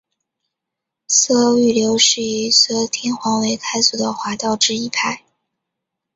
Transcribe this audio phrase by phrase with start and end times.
[1.07, 5.23] 嵯峨御流是以嵯峨天皇为开祖的华道之一派。